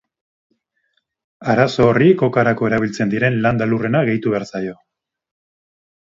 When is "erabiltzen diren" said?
2.71-3.39